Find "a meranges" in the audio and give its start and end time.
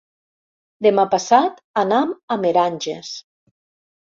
2.37-3.13